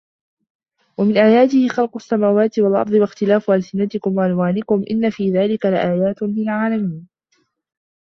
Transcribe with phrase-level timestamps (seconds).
[0.97, 7.07] وَمِن آياتِهِ خَلقُ السَّماواتِ وَالأَرضِ وَاختِلافُ أَلسِنَتِكُم وَأَلوانِكُم إِنَّ في ذلِكَ لَآياتٍ لِلعالِمينَ